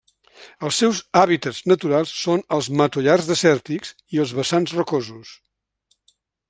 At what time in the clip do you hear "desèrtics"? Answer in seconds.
3.33-3.95